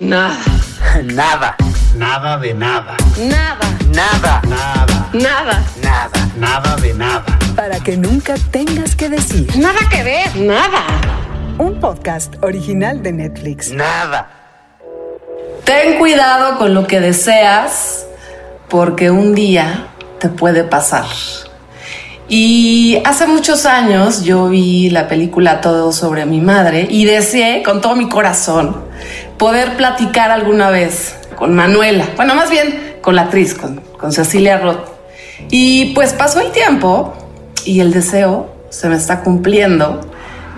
[0.00, 0.38] Nada.
[1.04, 1.56] Nada.
[1.94, 2.96] Nada de nada.
[3.18, 3.68] Nada.
[3.94, 4.40] Nada.
[4.48, 5.10] Nada.
[5.12, 5.62] Nada.
[5.82, 6.32] Nada.
[6.38, 7.38] Nada de nada.
[7.54, 9.46] Para que nunca tengas que decir.
[9.58, 10.34] Nada que ver.
[10.36, 10.86] Nada.
[11.58, 13.72] Un podcast original de Netflix.
[13.72, 14.30] Nada.
[15.64, 18.06] Ten cuidado con lo que deseas
[18.70, 19.88] porque un día
[20.18, 21.04] te puede pasar.
[22.26, 27.82] Y hace muchos años yo vi la película Todo sobre mi madre y deseé con
[27.82, 28.88] todo mi corazón
[29.40, 34.86] poder platicar alguna vez con Manuela, bueno, más bien con la actriz, con, Cecilia Roth.
[35.50, 37.14] Y pues pasó el tiempo
[37.64, 40.02] y el deseo se me está cumpliendo.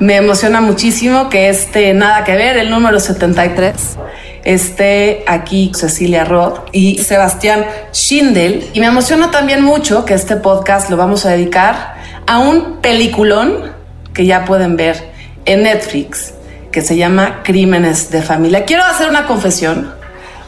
[0.01, 3.75] Me emociona muchísimo que este Nada que ver, el número 73,
[4.43, 8.69] esté aquí Cecilia Roth y Sebastián Schindel.
[8.75, 11.95] Y me emociona también mucho que este podcast lo vamos a dedicar
[12.27, 13.73] a un peliculón
[14.13, 15.13] que ya pueden ver
[15.45, 16.35] en Netflix,
[16.73, 18.65] que se llama Crímenes de Familia.
[18.65, 19.95] Quiero hacer una confesión,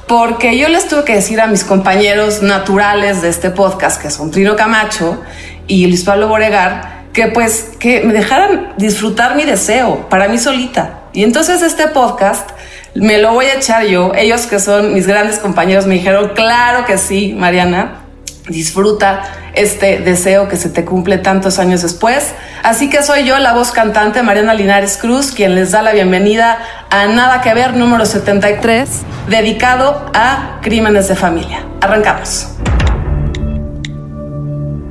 [0.09, 4.31] porque yo les tuve que decir a mis compañeros naturales de este podcast, que son
[4.31, 5.23] Trino Camacho
[5.67, 11.03] y Luis Pablo Boregar, que pues que me dejaran disfrutar mi deseo para mí solita.
[11.13, 12.51] Y entonces este podcast
[12.95, 14.13] me lo voy a echar yo.
[14.15, 18.01] Ellos que son mis grandes compañeros me dijeron, claro que sí, Mariana,
[18.49, 19.23] disfruta
[19.57, 22.35] este deseo que se te cumple tantos años después.
[22.63, 26.59] Así que soy yo, la voz cantante Mariana Linares Cruz, quien les da la bienvenida
[26.91, 28.89] a Nada que ver número 73,
[29.29, 31.65] dedicado a crímenes de familia.
[31.81, 32.49] Arrancamos.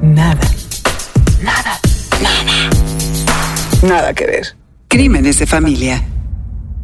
[0.01, 0.41] Nada.
[1.41, 1.79] Nada.
[3.81, 4.55] Nada que ver.
[4.87, 6.03] Crímenes de familia.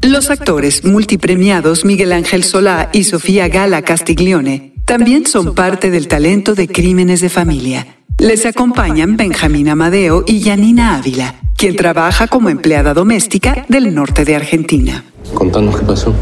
[0.02, 6.56] Los actores multipremiados Miguel Ángel Solá y Sofía Gala Castiglione también son parte del talento
[6.56, 7.86] de Crímenes de Familia.
[8.18, 14.38] Les acompañan Benjamín Amadeo y Yanina Ávila, quien trabaja como empleada doméstica del norte de
[14.38, 15.04] Argentina.
[15.34, 16.14] Contanos qué pasó.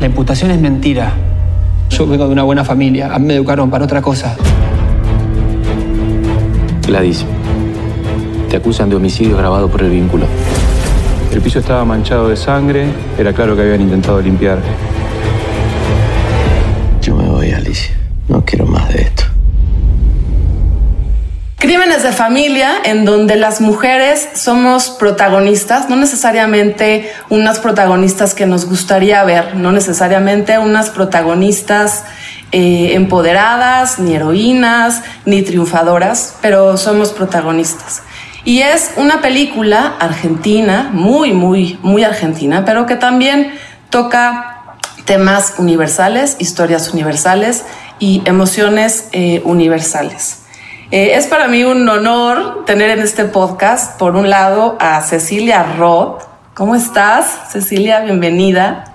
[0.00, 1.14] La imputación es mentira.
[1.88, 3.14] Yo vengo de una buena familia.
[3.14, 4.36] A mí me educaron para otra cosa.
[6.84, 7.24] Gladys,
[8.50, 10.26] te acusan de homicidio grabado por el vínculo.
[11.32, 14.58] El piso estaba manchado de sangre, era claro que habían intentado limpiar.
[17.00, 17.96] Yo me voy, Alicia.
[18.28, 19.24] No quiero más de esto.
[21.56, 28.66] Crímenes de familia en donde las mujeres somos protagonistas, no necesariamente unas protagonistas que nos
[28.66, 32.04] gustaría ver, no necesariamente unas protagonistas
[32.50, 38.02] eh, empoderadas, ni heroínas, ni triunfadoras, pero somos protagonistas.
[38.44, 43.52] Y es una película argentina, muy, muy, muy argentina, pero que también
[43.88, 47.64] toca temas universales, historias universales
[48.00, 50.40] y emociones eh, universales.
[50.90, 55.62] Eh, es para mí un honor tener en este podcast, por un lado, a Cecilia
[55.78, 56.22] Roth.
[56.54, 58.00] ¿Cómo estás, Cecilia?
[58.00, 58.92] Bienvenida.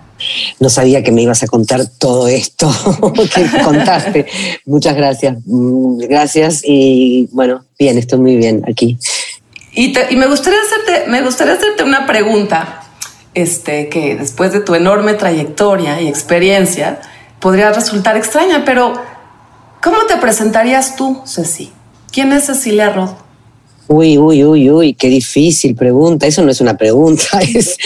[0.60, 2.70] No sabía que me ibas a contar todo esto
[3.34, 4.26] que contaste.
[4.66, 5.38] Muchas gracias.
[5.46, 8.98] Mm, Gracias y bueno, bien, estoy muy bien aquí.
[9.78, 12.82] Y, me, gustaría hacerte, me gustaría hacerte una pregunta,
[13.36, 17.00] este, que después de tu enorme trayectoria y experiencia
[17.40, 19.00] podría resultar extraña, pero
[19.80, 21.72] ¿cómo te presentarías tú, Ceci?
[22.12, 23.27] ¿Quién es Cecilia Roth?
[23.90, 26.28] Uy, uy, uy, uy, qué difícil pregunta.
[26.28, 27.78] Eso no es una pregunta, es,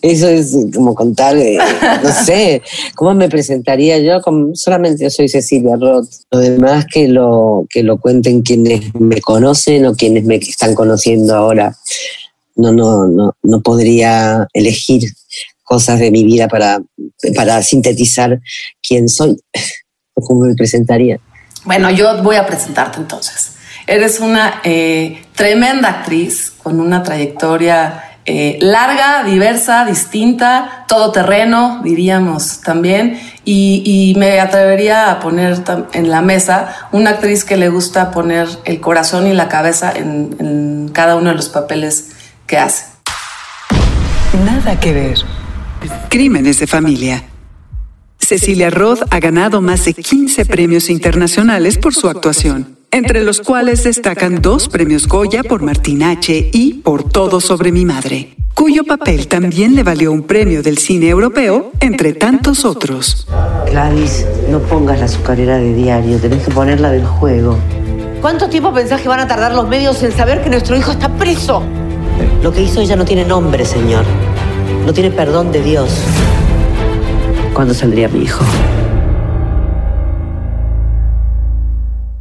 [0.00, 1.58] eso es como contar, eh,
[2.02, 2.62] no sé,
[2.94, 4.20] ¿cómo me presentaría yo?
[4.54, 6.08] Solamente yo soy Cecilia Roth.
[6.30, 11.34] Lo demás que lo, que lo cuenten quienes me conocen o quienes me están conociendo
[11.34, 11.76] ahora.
[12.54, 15.08] No, no, no, no podría elegir
[15.64, 16.80] cosas de mi vida para,
[17.36, 18.40] para sintetizar
[18.82, 19.36] quién soy
[20.14, 21.20] o cómo me presentaría.
[21.64, 23.57] Bueno, yo voy a presentarte entonces.
[23.88, 33.18] Eres una eh, tremenda actriz con una trayectoria eh, larga, diversa, distinta, todoterreno, diríamos también.
[33.46, 35.62] Y, me atrevería a poner
[35.94, 40.90] en la mesa una actriz que le gusta poner el corazón y la cabeza en
[40.92, 42.10] cada uno de los papeles
[42.46, 42.84] que hace.
[44.44, 45.18] Nada que ver.
[46.10, 47.24] Crímenes de familia.
[48.18, 53.84] Cecilia Roth ha ganado más de 15 premios internacionales por su actuación, entre los cuales
[53.84, 56.50] destacan dos premios Goya por Martín H.
[56.52, 61.08] y por Todo sobre mi madre, cuyo papel también le valió un premio del cine
[61.08, 63.26] europeo, entre tantos otros.
[63.70, 67.58] Gladys, no pongas la azucarera de diario, tenés que ponerla del juego.
[68.20, 71.08] ¿Cuánto tiempo pensás que van a tardar los medios en saber que nuestro hijo está
[71.16, 71.62] preso?
[72.42, 74.04] Lo que hizo ella no tiene nombre, señor.
[74.84, 75.90] No tiene perdón de Dios.
[77.52, 78.44] ¿Cuándo saldría mi hijo?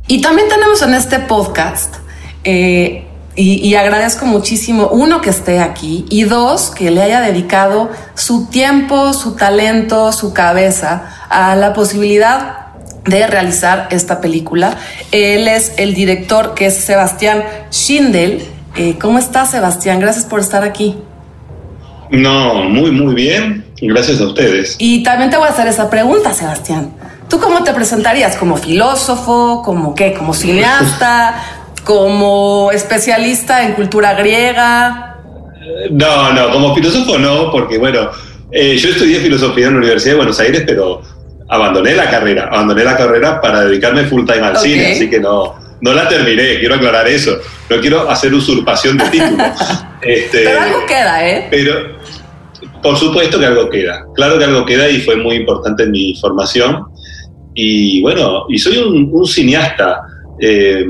[0.07, 1.95] Y también tenemos en este podcast
[2.43, 3.03] eh,
[3.35, 8.47] Y, y, agradezco muchísimo, uno, que esté aquí y dos, que le haya dedicado su
[8.47, 12.67] tiempo, su talento, su cabeza a la posibilidad
[13.05, 14.77] de realizar esta película.
[15.11, 18.43] Él es el director que es Sebastián Schindel.
[18.75, 19.99] Eh, ¿Cómo estás, Sebastián?
[19.99, 20.95] Gracias por estar aquí.
[22.09, 23.65] No, muy, muy bien.
[23.81, 24.75] Gracias a ustedes.
[24.79, 26.91] Y también te voy a hacer esa pregunta, Sebastián.
[27.29, 28.37] ¿Tú cómo te presentarías?
[28.37, 29.61] ¿Como filósofo?
[29.63, 30.13] ¿Como qué?
[30.13, 31.43] ¿Como cineasta?
[31.83, 35.17] ¿Como especialista en cultura griega?
[35.91, 38.09] No, no, como filósofo no, porque bueno,
[38.51, 41.01] eh, yo estudié filosofía en la Universidad de Buenos Aires, pero
[41.49, 44.71] abandoné la carrera, abandoné la carrera para dedicarme full time al okay.
[44.71, 47.37] cine, así que no, no la terminé, quiero aclarar eso.
[47.69, 49.43] No quiero hacer usurpación de título.
[50.01, 51.47] este, pero algo queda, ¿eh?
[51.51, 51.97] Pero
[52.81, 54.05] por supuesto que algo queda.
[54.15, 56.85] Claro que algo queda y fue muy importante en mi formación.
[57.59, 60.03] Y bueno, y soy un, cineasta.
[60.39, 60.85] Eh,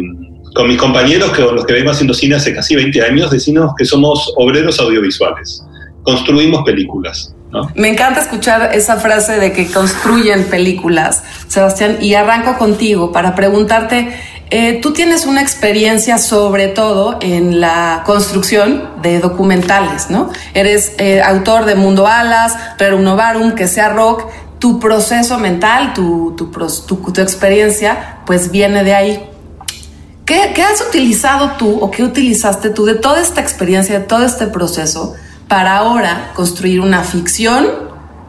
[0.53, 3.71] con mis compañeros que, con los que vengo haciendo cine hace casi 20 años, decimos
[3.77, 5.63] que somos obreros audiovisuales.
[6.03, 7.33] Construimos películas.
[7.75, 14.09] Me encanta escuchar esa frase de que construyen películas, Sebastián, y arranco contigo para preguntarte,
[14.49, 20.31] eh, tú tienes una experiencia sobre todo en la construcción de documentales, ¿no?
[20.53, 24.23] Eres eh, autor de Mundo Alas, Rerum Novarum, Que sea Rock,
[24.59, 26.51] tu proceso mental, tu, tu,
[26.88, 29.30] tu, tu experiencia, pues viene de ahí.
[30.25, 34.25] ¿Qué, ¿Qué has utilizado tú o qué utilizaste tú de toda esta experiencia, de todo
[34.25, 35.15] este proceso?
[35.48, 37.68] para ahora construir una ficción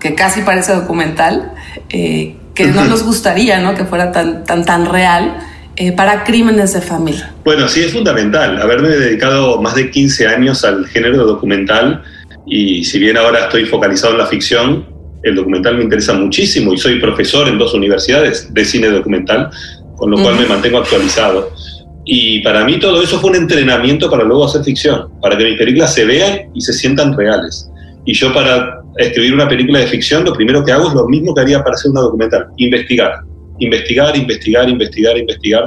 [0.00, 1.52] que casi parece documental,
[1.90, 3.74] eh, que no nos gustaría ¿no?
[3.74, 5.38] que fuera tan, tan, tan real,
[5.76, 7.32] eh, para crímenes de familia.
[7.44, 8.60] Bueno, sí, es fundamental.
[8.60, 12.02] Haberme dedicado más de 15 años al género documental
[12.46, 14.86] y si bien ahora estoy focalizado en la ficción,
[15.22, 19.50] el documental me interesa muchísimo y soy profesor en dos universidades de cine documental,
[19.96, 20.42] con lo cual uh -huh.
[20.42, 21.50] me mantengo actualizado.
[22.04, 25.58] Y para mí todo eso fue un entrenamiento para luego hacer ficción, para que mis
[25.58, 27.68] películas se vean y se sientan reales.
[28.06, 31.34] Y yo para escribir una película de ficción lo primero que hago es lo mismo
[31.34, 33.20] que haría para hacer una documental, investigar.
[33.60, 35.64] Investigar, investigar, investigar, investigar.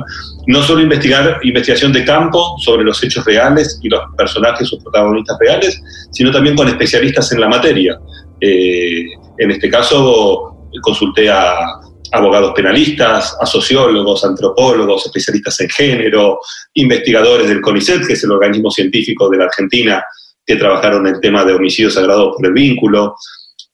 [0.48, 5.38] No solo investigar investigación de campo sobre los hechos reales y los personajes o protagonistas
[5.40, 5.80] reales,
[6.12, 8.00] sino también con especialistas en la materia.
[8.42, 9.06] Eh,
[9.38, 11.80] en este caso consulté a,
[12.12, 16.40] abogados penalistas, a sociólogos, antropólogos, especialistas en género,
[16.74, 20.04] investigadores del CONICET, que es el organismo científico de la Argentina
[20.46, 23.16] que trabajaron el tema de homicidios agravados por el vínculo.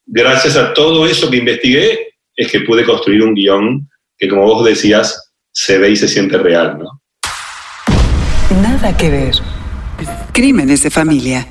[0.06, 4.64] Gracias a todo eso que investigué, es que pude construir un guion que, como vos
[4.64, 7.02] decías, se ve y se siente real, ¿no?
[8.62, 9.36] Nada que ver.
[10.32, 11.48] Crímenes de familia.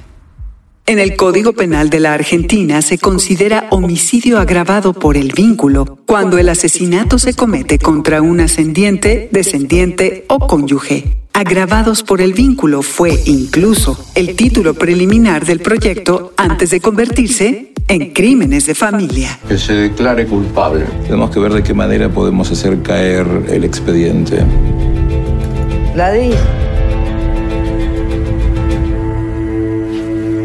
[0.89, 6.39] En el Código Penal de la Argentina se considera homicidio agravado por el vínculo cuando
[6.39, 11.17] el asesinato se comete contra un ascendiente, descendiente o cónyuge.
[11.33, 18.13] Agravados por el vínculo fue incluso el título preliminar del proyecto antes de convertirse en
[18.13, 19.41] crímenes de familia.
[19.49, 20.85] Que se declare culpable.
[21.03, 24.39] Tenemos que ver de qué manera podemos hacer caer el expediente.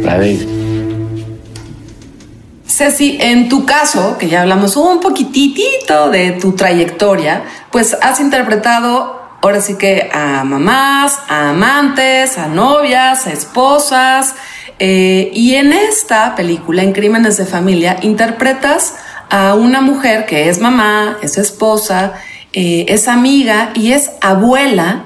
[0.01, 0.45] Gladys.
[0.45, 0.61] David.
[2.65, 9.19] Ceci, en tu caso, que ya hablamos un poquitito de tu trayectoria, pues has interpretado
[9.41, 14.35] ahora sí que a mamás, a amantes, a novias, a esposas,
[14.79, 18.95] eh, y en esta película, en Crímenes de Familia, interpretas
[19.29, 22.13] a una mujer que es mamá, es esposa,
[22.53, 25.03] eh, es amiga y es abuela,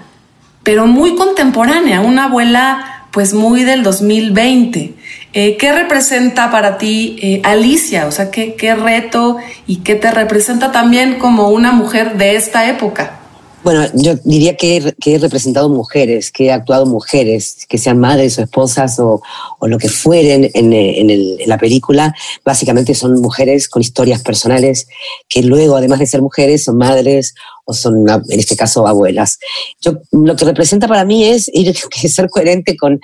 [0.64, 4.94] pero muy contemporánea, una abuela pues muy del 2020.
[5.32, 8.08] Eh, ¿Qué representa para ti eh, Alicia?
[8.08, 12.70] O sea, ¿qué, ¿qué reto y qué te representa también como una mujer de esta
[12.70, 13.22] época?
[13.64, 18.44] Bueno, yo diría que he, representado mujeres, que he actuado mujeres, que sean madres o
[18.44, 19.22] esposas o,
[19.62, 22.14] lo que fueren en, el, en, la película.
[22.44, 24.88] Básicamente son mujeres con historias personales
[25.30, 27.34] que luego, además de ser mujeres, son madres
[27.66, 29.38] o son, en este caso, abuelas.
[29.82, 31.52] Yo, lo que representa para mí es
[32.14, 33.00] ser coherente con,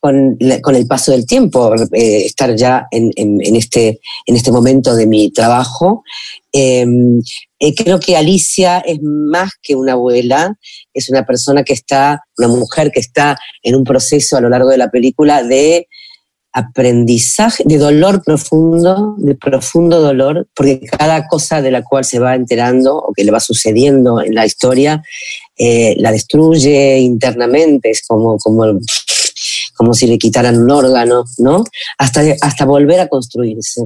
[0.00, 0.36] con,
[0.76, 3.10] el paso del tiempo, eh, estar ya en,
[3.56, 6.04] este, en este momento de mi trabajo.
[6.52, 6.84] Eh,
[7.58, 10.58] eh, creo que Alicia es más que una abuela,
[10.92, 14.68] es una persona que está, una mujer que está en un proceso a lo largo
[14.68, 15.88] de la película de
[16.54, 22.36] aprendizaje, de dolor profundo, de profundo dolor, porque cada cosa de la cual se va
[22.36, 25.02] enterando o que le va sucediendo en la historia,
[25.58, 28.78] eh, la destruye internamente, es como, como,
[29.74, 31.64] como si le quitaran un órgano, ¿no?
[31.98, 33.82] Hasta, hasta volver a construirse,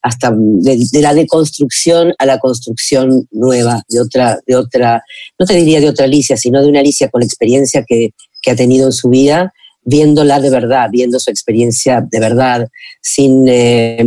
[0.00, 5.02] hasta de, de, la deconstrucción a la construcción nueva, de otra, de otra,
[5.38, 8.56] no te diría de otra Alicia, sino de una Alicia con experiencia que, que ha
[8.56, 9.52] tenido en su vida,
[9.86, 12.68] viéndola de verdad, viendo su experiencia de verdad,
[13.00, 14.04] sin, eh,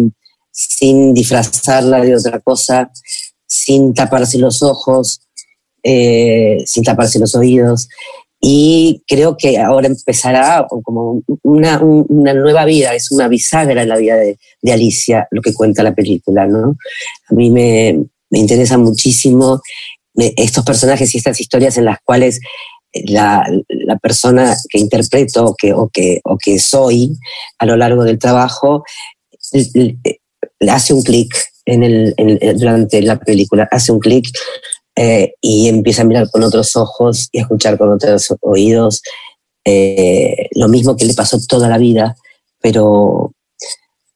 [0.52, 2.92] sin disfrazarla de otra cosa,
[3.48, 5.22] sin taparse los ojos,
[5.82, 7.88] eh, sin taparse los oídos.
[8.42, 13.98] Y creo que ahora empezará como una, una, nueva vida, es una bisagra en la
[13.98, 14.38] vida de,
[14.72, 16.78] Alicia, lo que cuenta la película, ¿no?
[17.30, 19.62] A mí me, me interesa muchísimo
[20.16, 22.40] estos personajes y estas historias en las cuales
[22.94, 27.18] la, la persona que interpreto que, o, que, o que soy
[27.58, 28.84] a lo largo del trabajo
[29.52, 31.34] le hace un clic
[31.66, 34.28] en el, en, durante la película, hace un clic
[34.96, 39.02] eh, y empieza a mirar con otros ojos y a escuchar con otros oídos.
[39.66, 42.16] Eh, lo mismo que le pasó toda la vida,
[42.60, 43.34] pero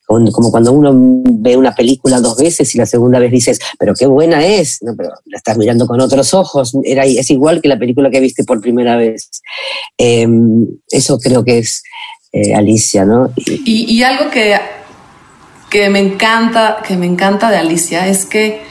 [0.07, 4.05] como cuando uno ve una película dos veces y la segunda vez dices, pero qué
[4.05, 7.79] buena es, no, pero la estás mirando con otros ojos, Era, es igual que la
[7.79, 9.29] película que viste por primera vez.
[9.97, 11.83] Em, eso creo que es
[12.31, 13.31] eh, Alicia, ¿no?
[13.37, 14.59] Y, y, algo que,
[15.69, 18.61] que, me encanta, que me encanta de Alicia es que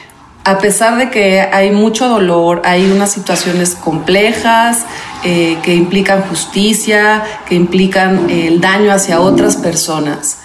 [0.45, 4.85] a pesar de que hay mucho dolor, hay unas situaciones complejas
[5.23, 10.39] eh, que implican justicia, que implican el daño hacia otras personas,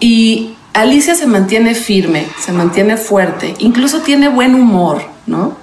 [0.00, 5.56] y Alicia se mantiene firme, se mantiene fuerte, incluso tiene buen humor, ¿no?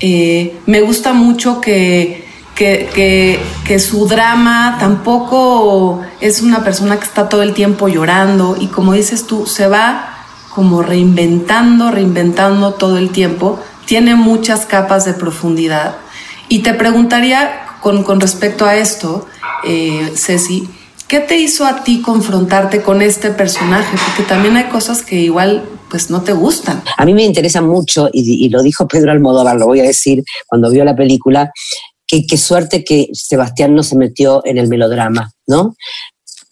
[0.00, 7.42] Eh, me gusta mucho que, que, su drama tampoco es una persona que está todo
[7.42, 10.14] el tiempo llorando y como dices tú, se va
[10.54, 15.96] como reinventando, reinventando todo el tiempo, tiene muchas capas de profundidad.
[16.48, 19.26] Y te preguntaría con, con respecto a esto,
[19.64, 20.68] eh, Ceci,
[21.08, 23.96] ¿Qué te hizo a ti confrontarte con este personaje?
[24.06, 26.82] Porque también hay cosas que igual pues no te gustan.
[26.98, 30.70] A mí me interesa mucho, y, lo dijo Pedro Almodóvar, lo voy a decir, cuando
[30.70, 31.50] vio la película,
[32.06, 35.74] que qué suerte que Sebastián no se metió en el melodrama, ¿no?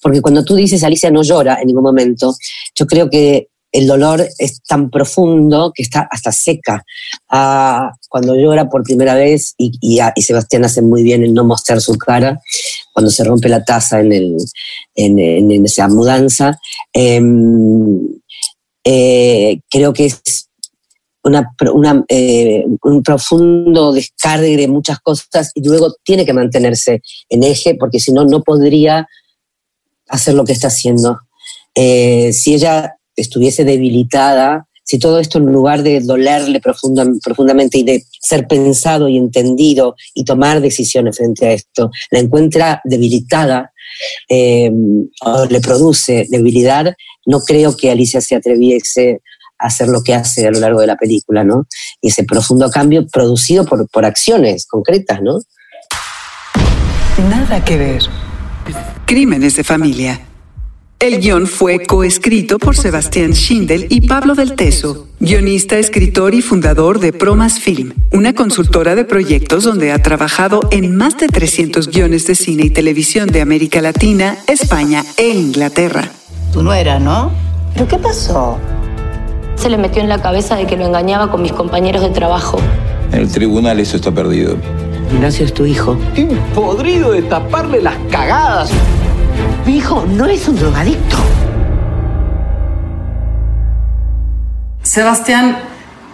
[0.01, 2.35] Porque cuando tú dices Alicia no llora en ningún momento,
[2.75, 6.83] yo creo que el dolor es tan profundo que está hasta seca.
[7.29, 11.83] Ah, cuando llora por primera vez, y, y, Sebastián hace muy bien en no mostrar
[11.83, 12.41] su cara,
[12.97, 14.37] cuando se rompe la taza en, el,
[14.95, 16.59] en, esa mudanza,
[16.95, 18.01] em,
[18.83, 20.49] eh, creo que es
[21.23, 21.53] una,
[22.09, 28.01] eh, un profundo descargue de muchas cosas y luego tiene que mantenerse en eje porque
[28.01, 29.07] si no, no podría
[30.09, 31.19] hacer lo que está haciendo.
[31.75, 38.05] Eh, si ella estuviese debilitada, si todo esto en lugar de dolerle profundamente y de
[38.21, 43.73] ser pensado y entendido y tomar decisiones frente a esto, la encuentra debilitada
[44.29, 44.71] eh,
[45.23, 46.95] o le produce debilidad,
[47.27, 49.23] no creo que Alicia se atreviese
[49.59, 51.67] a hacer lo que hace a lo largo de la película, ¿no?
[52.01, 55.41] Y ese profundo cambio producido por, por acciones concretas, ¿no?
[57.29, 58.03] Nada que ver.
[59.05, 60.21] Crímenes de familia.
[60.99, 67.01] El guion fue coescrito por Sebastián Schindel y Pablo del Teso, guionista, escritor y fundador
[67.01, 72.27] de Promas Film, una consultora de proyectos donde ha trabajado en más de 300 guiones
[72.27, 76.13] de cine y televisión de América Latina, España e Inglaterra.
[76.55, 77.31] Tú no eras, ¿no?
[77.75, 78.57] ¿Pero qué pasó?
[79.57, 82.59] Se le metió en la cabeza de que lo engañaba con mis compañeros de trabajo.
[83.13, 84.57] En el tribunal eso está perdido.
[85.13, 85.99] Ignacio es tu hijo.
[86.15, 88.71] Estoy podrido de taparle las cagadas.
[89.67, 91.17] Mi hijo no es un drogadicto.
[94.81, 95.59] Sebastián,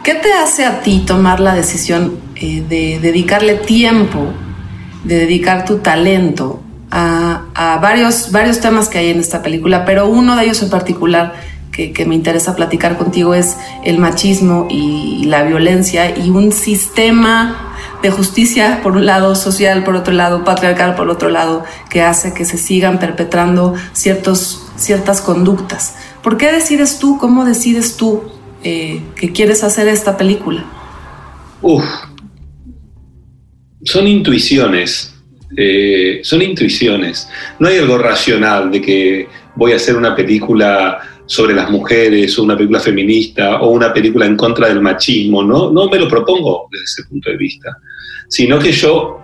[0.02, 4.24] ¿qué te hace a ti tomar la decisión eh, de dedicarle tiempo,
[5.04, 10.34] de dedicar tu talento a, varios, varios temas que hay en esta película, pero uno
[10.34, 11.34] de ellos en particular
[11.70, 17.71] que, que, me interesa platicar contigo es el machismo y la violencia y un sistema
[18.02, 22.34] de justicia por un lado, social por otro lado, patriarcal por otro lado, que hace
[22.34, 25.96] que se sigan perpetrando ciertos, ciertas conductas.
[26.22, 28.24] ¿Por qué decides tú, cómo decides tú
[28.64, 30.64] eh, que quieres hacer esta película?
[31.62, 31.84] Uf,
[33.84, 35.14] son intuiciones,
[35.56, 37.28] eh, son intuiciones.
[37.58, 42.42] No hay algo racional de que voy a hacer una película sobre las mujeres o
[42.42, 46.68] una película feminista o una película en contra del machismo, no, no me lo propongo
[46.70, 47.78] desde ese punto de vista
[48.32, 49.20] sino que yo,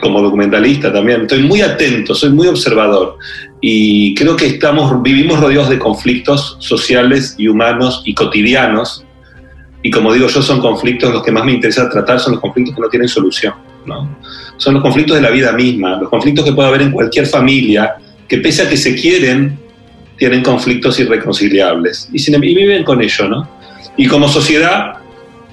[0.00, 3.18] como documentalista también, estoy muy atento, soy muy observador
[3.60, 9.04] y creo que estamos, vivimos rodeados de conflictos sociales y humanos y cotidianos
[9.80, 12.74] y como digo yo, son conflictos los que más me interesa tratar, son los conflictos
[12.74, 13.54] que no tienen solución.
[13.86, 14.18] ¿no?
[14.56, 17.94] Son los conflictos de la vida misma, los conflictos que puede haber en cualquier familia,
[18.26, 19.56] que pese a que se quieren,
[20.18, 23.28] tienen conflictos irreconciliables y, y viven con ello.
[23.28, 23.48] ¿no?
[23.96, 24.94] Y como sociedad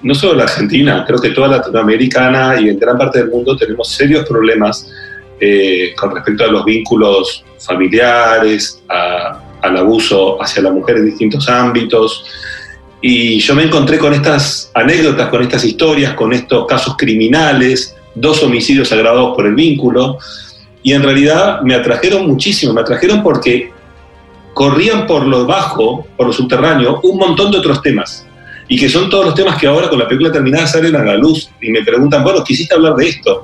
[0.04, 3.90] no solo la Argentina, creo que toda Latinoamericana y en gran parte del mundo tenemos
[3.90, 4.92] serios problemas
[5.40, 12.26] eh, con respecto a los vínculos familiares, al abuso hacia la mujer en distintos ámbitos.
[13.02, 18.44] Y yo me encontré con estas anécdotas, con estas historias, con estos casos criminales, dos
[18.44, 20.18] homicidios agravados por el vínculo,
[20.82, 23.72] y en realidad me atrajeron muchísimo, me atrajeron porque
[24.54, 28.26] corrían por lo bajo, por lo subterráneo, un montón de otros temas.
[28.68, 31.16] Y que son todos los temas que ahora con la película terminada salen a la
[31.16, 33.44] luz y me preguntan, bueno, quisiste hablar de esto.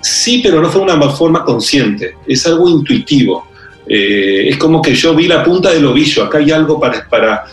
[0.00, 3.46] Sí, pero no fue una forma consciente, es algo intuitivo.
[3.86, 7.44] Eh, es como que yo vi la punta del ovillo, acá hay algo para, para,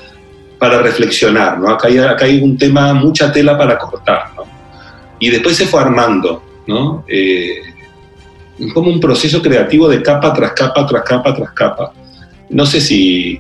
[0.58, 1.70] para reflexionar, ¿no?
[1.70, 4.32] acá, hay, acá hay un tema, mucha tela para cortar.
[4.36, 4.44] ¿no?
[5.20, 7.04] Y después se fue armando, ¿no?
[7.08, 7.62] Eh,
[8.74, 11.94] como un proceso creativo de capa tras capa, tras capa, tras capa.
[12.50, 13.40] No sé si,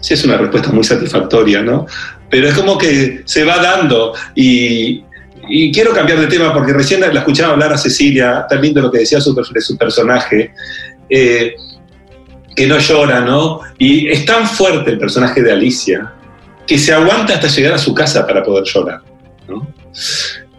[0.00, 1.86] si es una respuesta muy satisfactoria, ¿no?
[2.30, 5.02] Pero es como que se va dando y,
[5.72, 8.98] quiero cambiar de tema porque recién la escuchaba hablar a Cecilia, tan lindo lo que
[8.98, 10.52] decía de su personaje,
[11.08, 11.54] eh,
[12.54, 13.60] que no llora, ¿no?
[13.78, 16.12] Y es tan fuerte el personaje de Alicia
[16.66, 19.00] que se aguanta hasta llegar a su casa para poder llorar.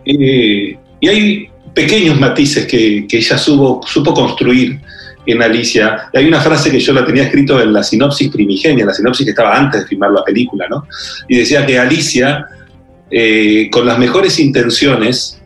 [0.06, 4.80] Eh, y hay pequeños matices que, que ella supo construir
[5.32, 6.10] en Alicia.
[6.14, 9.32] Hay una frase que yo la tenía escrito en la sinopsis primigenia, la sinopsis que
[9.32, 10.88] estaba antes de filmar la película, ¿no?
[11.28, 12.46] Y decía que Alicia,
[13.12, 15.42] eh, con las mejores intenciones,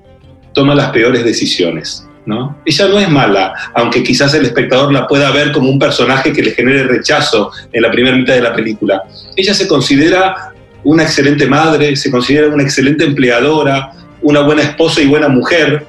[0.53, 2.07] toma las peores decisiones.
[2.25, 2.57] ¿no?
[2.65, 6.41] Ella no es mala, aunque quizás el espectador la pueda ver como un personaje que
[6.41, 9.03] le genere rechazo en la primera mitad de la película.
[9.35, 15.07] Ella se considera una excelente madre, se considera una excelente empleadora, una buena esposa y
[15.07, 15.85] buena mujer,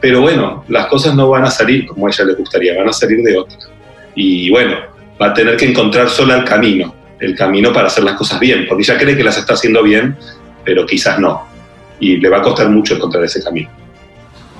[0.00, 2.92] pero bueno, las cosas no van a salir como a ella le gustaría, van a
[2.92, 3.58] salir de otra.
[4.14, 4.76] Y bueno,
[5.20, 8.66] va a tener que encontrar sola el camino, el camino para hacer las cosas bien,
[8.68, 10.16] porque ella cree que las está haciendo bien,
[10.64, 11.46] pero quizás no.
[12.00, 13.70] Y le va a costar mucho encontrar ese camino.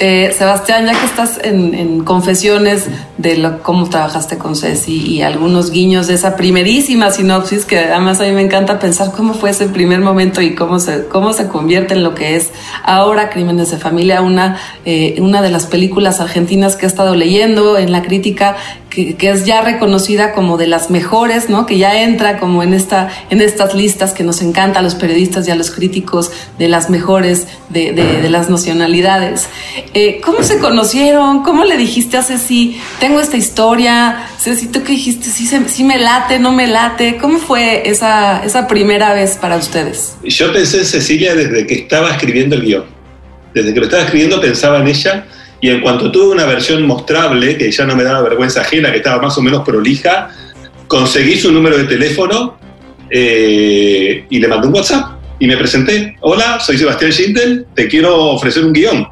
[0.01, 2.87] Eh, Sebastián, ya que estás en, confesiones
[3.17, 8.21] de lo, cómo trabajaste con Ceci y algunos guiños de esa primerísima sinopsis, que además
[8.21, 11.49] a mí me encanta pensar cómo fue ese primer momento y cómo se, cómo se
[11.49, 12.53] convierte en lo que es
[12.85, 17.77] ahora Crímenes de Familia, una, eh, una de las películas argentinas que he estado leyendo
[17.77, 18.57] en la crítica,
[18.91, 21.67] que, que, es ya reconocida como de las mejores, ¿no?
[21.67, 25.47] que ya entra como en, esta, en estas listas que nos encanta a los periodistas
[25.47, 29.47] y a los críticos de las mejores de, de, de las nacionalidades.
[29.95, 31.43] Eh, ¿Cómo se conocieron?
[31.43, 34.29] ¿Cómo le dijiste a Ceci, tengo esta historia?
[34.39, 35.31] Ceci, ¿tú qué dijiste?
[35.31, 37.19] ¿Sí, sí me late, no me late?
[37.19, 40.17] ¿Cómo fue esa, esa primera vez para ustedes?
[40.25, 42.85] Yo pensé en Cecilia desde que estaba escribiendo el guion.
[43.55, 45.27] Desde que lo estaba escribiendo pensaba en ella
[45.61, 48.99] y en cuanto tuve una versión mostrable, que ya no me daba vergüenza ajena, que
[48.99, 50.31] estaba más o menos prolija,
[50.87, 52.59] conseguí su número de teléfono
[53.11, 56.17] eh, y le mandé un WhatsApp y me presenté.
[56.21, 59.07] Hola, soy Sebastián Schindel, te quiero ofrecer un guion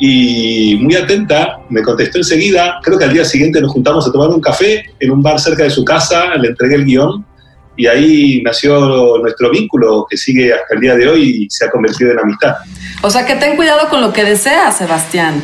[0.00, 2.80] y muy atenta, me contestó enseguida.
[2.82, 5.64] Creo que al día siguiente nos juntamos a tomar un café en un bar cerca
[5.64, 7.24] de su casa, le entregué el guion
[7.76, 11.70] y ahí nació nuestro vínculo que sigue hasta el día de hoy y se ha
[11.70, 12.56] convertido en amistad.
[13.02, 15.42] O sea que ten cuidado con lo que deseas, Sebastián.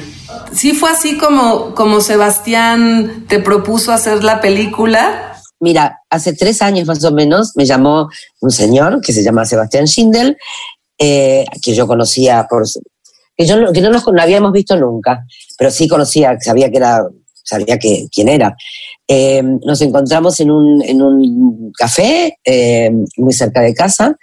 [0.53, 5.37] ¿Sí fue así como, como Sebastián te propuso hacer la película?
[5.61, 8.09] Mira, hace tres años más o menos me llamó
[8.41, 10.37] un señor que se llama Sebastián Schindel,
[10.99, 12.65] eh, que yo conocía por
[13.37, 15.25] que yo que no nos no habíamos visto nunca,
[15.57, 17.07] pero sí conocía, sabía que era,
[17.43, 18.57] sabía que, quién era.
[19.07, 24.17] Eh, nos encontramos en un, en un café eh, muy cerca de casa,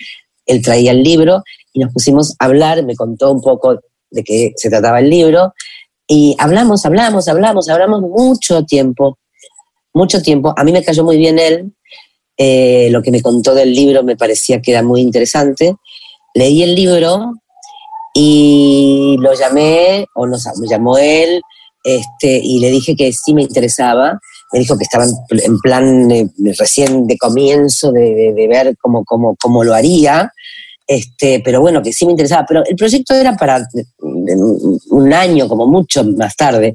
[0.46, 1.44] él traía el libro
[1.74, 5.54] y nos pusimos a hablar, me contó un poco de qué se trataba el libro
[6.08, 9.18] y hablamos, hablamos, hablamos, hablamos mucho tiempo,
[9.94, 10.54] mucho tiempo.
[10.56, 11.74] A mí me cayó muy bien él,
[12.38, 15.76] eh, lo que me contó del libro me parecía que era muy interesante.
[16.34, 17.34] Leí el libro
[18.14, 21.42] y lo llamé, o nos, me llamó él,
[21.84, 24.20] este, y le dije que sí me interesaba.
[24.54, 29.36] Me dijo que estaba en, plan recién de comienzo de, de, de ver cómo, cómo,
[29.38, 30.32] cómo, lo haría,
[30.88, 32.46] este, pero bueno, que sí me interesaba.
[32.48, 33.68] Pero el proyecto era para
[34.36, 36.74] un año, como mucho más tarde.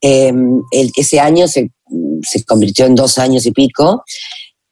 [0.00, 0.32] Eh,
[0.96, 1.70] ese año se,
[2.22, 4.04] se convirtió en dos años y pico.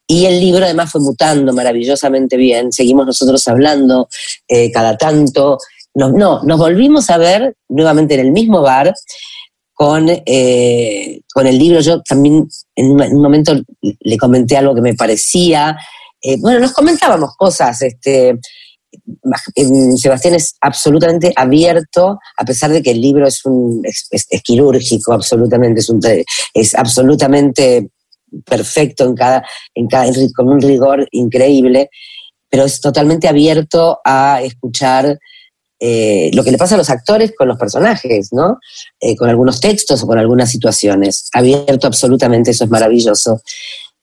[0.08, 2.72] Y el libro además fue mutando maravillosamente bien.
[2.72, 4.08] Seguimos nosotros hablando
[4.46, 5.58] eh, cada tanto.
[5.94, 8.94] No, no, nos volvimos a ver nuevamente en el mismo bar
[9.72, 11.80] con, eh, con el libro.
[11.80, 15.76] Yo también en un, en un, momento le comenté algo que me parecía.
[16.38, 17.82] Bueno, nos comentábamos cosas.
[17.82, 18.38] Este,
[19.96, 25.80] Sebastián es absolutamente abierto, a pesar de que el libro es, un, es, quirúrgico, absolutamente,
[25.80, 26.00] es, un,
[26.76, 27.90] absolutamente
[28.44, 29.44] perfecto en cada,
[29.74, 31.90] en cada, con un rigor increíble,
[32.48, 35.18] pero es totalmente abierto a escuchar
[35.78, 38.58] eh, lo que le pasa a los actores con los personajes, ¿no?
[38.98, 41.28] Eh, con algunos textos o con algunas situaciones.
[41.34, 43.42] Abierto absolutamente, eso es maravilloso.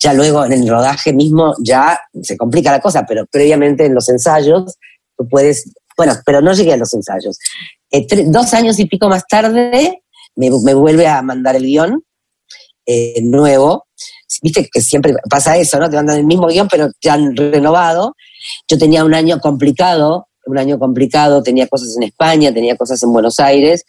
[0.04, 4.10] Ya luego en el rodaje mismo ya se complica la cosa, pero previamente en los
[4.10, 4.76] ensayos
[5.18, 7.38] tú puedes, bueno, pero no llegué a los ensayos.
[7.90, 10.02] Eh, tre- dos años y pico más tarde
[10.36, 12.04] me, me vuelve a mandar el guion
[12.86, 13.86] eh, nuevo.
[14.42, 15.90] Viste que siempre pasa eso, ¿no?
[15.90, 18.14] Te mandan el mismo guion, pero te han renovado.
[18.68, 23.14] Yo tenía un año complicado, un año complicado, tenía cosas en España, tenía cosas en
[23.14, 23.86] Buenos Aires,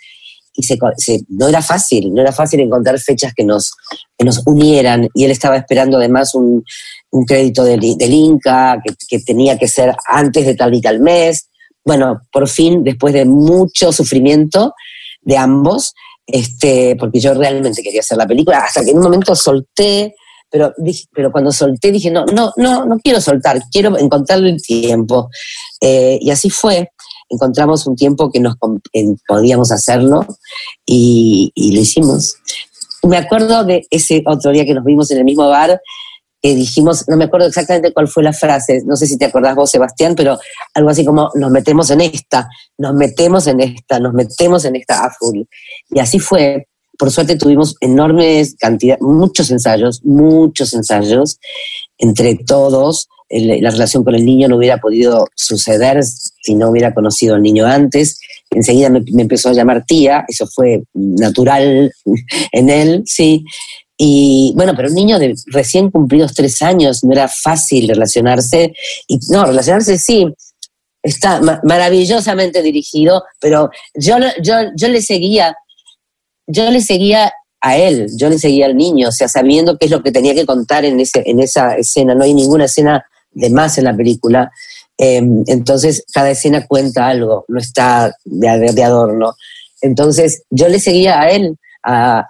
[0.54, 3.72] y se, se- no era fácil, no era fácil encontrar fechas que nos,
[4.16, 6.64] que nos unieran, y él estaba esperando además un,
[7.10, 11.48] un crédito del, Inca, que, que tenía que ser antes de tal y tal mes.
[11.84, 14.74] Bueno, por fin, después de mucho sufrimiento
[15.22, 15.94] de ambos,
[16.26, 20.14] este, porque yo realmente quería hacer la película, hasta que en un momento solté,
[20.50, 24.62] pero, dije- pero cuando solté dije, no, no, no, no quiero soltar, quiero encontrarle el
[24.62, 25.28] tiempo.
[25.80, 26.90] Eh, y así fue,
[27.34, 28.56] encontramos un tiempo que nos
[29.26, 30.26] podíamos hacerlo
[30.86, 32.36] y, y lo hicimos.
[33.02, 35.80] Me acuerdo de ese otro día que nos vimos en el mismo bar,
[36.44, 39.54] que dijimos, no me acuerdo exactamente cuál fue la frase, no sé si te acordás
[39.54, 40.38] vos, Sebastián, pero
[40.74, 45.06] algo así como, nos metemos en esta, nos metemos en esta, nos metemos en esta
[45.06, 45.40] a full.
[45.88, 46.68] Y así fue.
[46.98, 51.40] Por suerte tuvimos enormes cantidades, muchos ensayos, muchos ensayos
[51.96, 53.08] entre todos.
[53.30, 57.66] La relación con el niño no hubiera podido suceder si no hubiera conocido al niño
[57.66, 58.18] antes.
[58.50, 61.92] Enseguida me, me empezó a llamar tía, eso fue natural
[62.52, 63.44] en él, sí.
[63.96, 68.74] Y bueno, pero un niño de recién cumplidos tres años no era fácil relacionarse.
[69.08, 70.26] Y no, relacionarse sí,
[71.02, 75.56] está ma- maravillosamente dirigido, pero yo, yo, yo le seguía,
[76.46, 79.90] yo le seguía a él, yo le seguía al niño, o sea, sabiendo qué es
[79.90, 82.14] lo que tenía que contar en, ese, en esa escena.
[82.14, 84.50] No hay ninguna escena de más en la película.
[84.96, 89.34] Eh, entonces, cada escena cuenta algo, no está de, adorno.
[89.80, 91.56] Entonces, yo le seguía a él,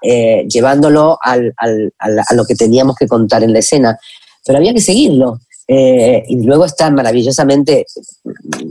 [0.03, 3.99] eh, llevándolo al- al- a lo que teníamos que contar en la escena,
[4.45, 5.39] pero había que seguirlo.
[5.67, 7.87] Eh, y luego está maravillosamente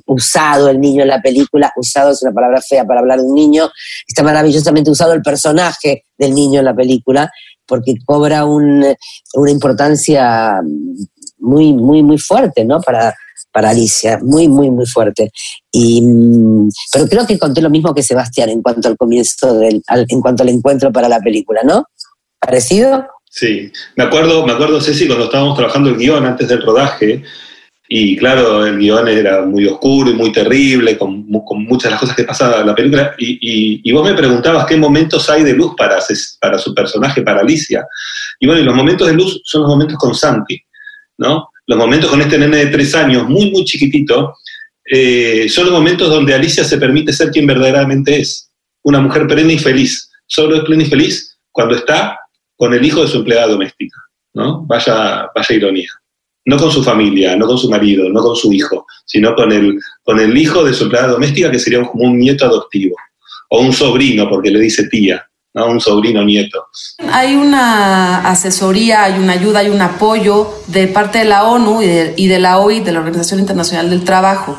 [0.05, 3.33] usado el niño en la película, usado es una palabra fea para hablar de un
[3.33, 3.67] niño,
[4.07, 7.31] está maravillosamente usado el personaje del niño en la película,
[7.65, 8.85] porque cobra un-
[9.33, 10.61] una importancia
[11.43, 12.81] muy, muy, muy fuerte, ¿no?
[12.81, 13.13] Para,
[13.51, 15.29] para Alicia, muy, muy, muy fuerte.
[15.71, 19.81] Y, mm, pero creo que conté lo mismo que Sebastián en cuanto al comienzo del,
[20.09, 21.85] en cuanto al encuentro para la película, ¿no?
[22.39, 23.05] ¿Parecido?
[23.29, 27.23] Sí, me acuerdo, me acuerdo, Ceci, cuando estábamos trabajando el guion antes del rodaje,
[27.89, 31.99] y claro, el guion era muy oscuro y muy terrible, con, con muchas de las
[31.99, 35.43] cosas que pasaban en la película, y, y- y vos me preguntabas qué momentos hay
[35.43, 35.97] de luz para,
[36.39, 37.85] para su personaje, para Alicia.
[38.39, 40.59] Y bueno, y los momentos de luz son los momentos con Santi,
[41.17, 41.49] ¿no?
[41.65, 44.35] Los momentos con este nene de tres años, muy, muy chiquitito,
[44.85, 48.49] eh, son los momentos donde Alicia se permite ser quien verdaderamente es,
[48.83, 50.09] una mujer plena y feliz.
[50.25, 52.19] Solo es plena y feliz cuando está
[52.55, 53.97] con el hijo de su empleada doméstica,
[54.33, 54.65] ¿no?
[54.65, 55.89] Vaya, vaya ironía.
[56.45, 59.79] No con su familia, no con su marido, no con su hijo, sino con el,
[60.03, 62.95] con el hijo de su empleada doméstica, que sería como un nieto adoptivo,
[63.49, 65.67] o un sobrino, porque le dice tía, ¿no?
[65.67, 66.67] Un sobrino nieto.
[67.11, 71.87] Hay una asesoría, hay una ayuda, hay un apoyo de parte de la ONU y
[71.87, 74.57] de, y de la OIT, de la Organización Internacional del Trabajo.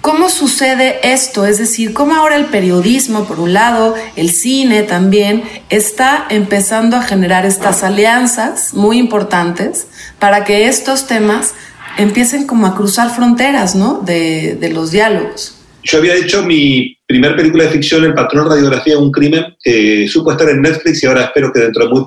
[0.00, 1.46] ¿Cómo sucede esto?
[1.46, 7.02] Es decir, cómo ahora el periodismo, por un lado, el cine también, está empezando a
[7.02, 9.86] generar estas alianzas muy importantes
[10.18, 11.54] para que estos temas
[11.96, 14.00] empiecen como a cruzar fronteras, ¿no?
[14.04, 15.54] De, de los diálogos.
[15.84, 20.08] Yo había hecho mi primer película de ficción, El patrón radiografía de un crimen, que
[20.08, 22.06] supo estar en Netflix y ahora espero que dentro de muy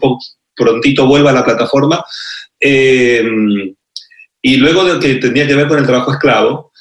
[0.56, 2.04] prontito vuelva a la plataforma.
[2.60, 3.24] Eh,
[4.42, 6.72] y luego de que tenía que ver con el trabajo esclavo,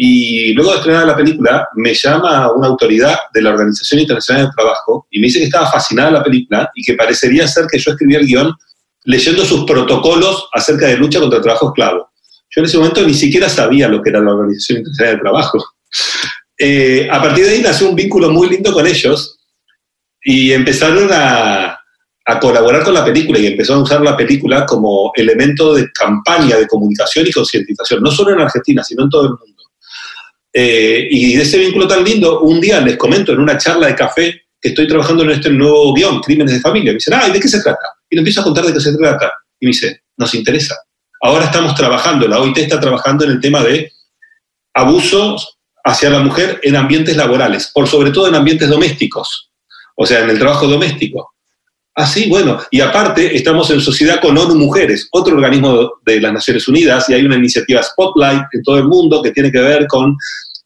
[0.00, 4.54] y luego de estrenar la película, me llama una autoridad de la Organización Internacional del
[4.54, 7.90] Trabajo y me dice que estaba fascinada la película y que parecería ser que yo
[7.90, 8.54] escribía el guion
[9.06, 12.12] leyendo sus protocolos acerca de lucha contra el trabajo esclavo.
[12.48, 15.64] Yo en ese momento ni siquiera sabía lo que era la Organización Internacional del Trabajo.
[16.58, 19.38] Eh, a partir de ahí nació un vínculo muy lindo con ellos
[20.20, 21.78] y empezaron a,
[22.28, 26.56] a colaborar con la película y empezaron a usar la película como elemento de campaña
[26.56, 29.62] de comunicación y concientización, no solo en Argentina, sino en todo el mundo.
[30.52, 33.94] Eh, y de ese vínculo tan lindo, un día les comento en una charla de
[33.94, 36.92] café que estoy trabajando en este nuevo guion, Crímenes de Familia.
[36.92, 37.94] Me dicen, ah, ¿y de qué se trata?
[38.10, 39.32] Y le empiezo a contar de qué se trata.
[39.60, 40.76] Y me dice, nos interesa.
[41.22, 43.90] Ahora estamos trabajando, la OIT está trabajando en el tema de
[44.74, 45.57] abusos
[45.88, 49.50] hacia la mujer en ambientes laborales, por sobre todo en ambientes domésticos,
[49.96, 51.32] o sea, en el trabajo doméstico.
[51.94, 56.32] Ah, sí, bueno, y aparte estamos en sociedad con ONU Mujeres, otro organismo de las
[56.32, 59.86] Naciones Unidas, y hay una iniciativa Spotlight en todo el mundo que tiene que ver
[59.86, 60.14] con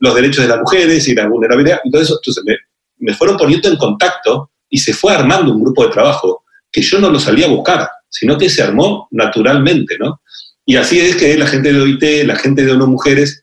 [0.00, 1.78] los derechos de las mujeres y la vulnerabilidad.
[1.84, 2.56] Entonces me,
[2.98, 6.98] me fueron poniendo en contacto y se fue armando un grupo de trabajo que yo
[6.98, 10.20] no lo salía a buscar, sino que se armó naturalmente, ¿no?
[10.66, 13.41] Y así es que la gente de OIT, la gente de ONU Mujeres,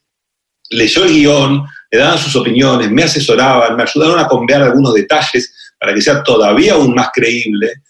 [0.69, 5.53] leyó el guion, le daban sus opiniones, me asesoraban, me ayudaron a cambiar algunos detalles
[5.79, 7.82] para que sea todavía aún más creíble.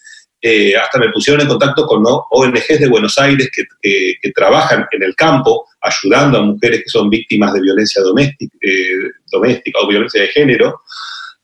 [0.42, 3.64] Eh, hasta me pusieron en contacto con ONGs de Buenos Aires que,
[4.34, 9.80] trabajan en el campo ayudando a mujeres que son víctimas de violencia doméstica, eh, doméstica
[9.80, 10.80] o violencia de género.